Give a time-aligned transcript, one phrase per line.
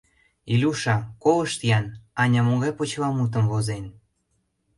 [0.53, 1.85] —Илюша, колышт-ян,
[2.21, 3.85] Аня могай почеламутым возен: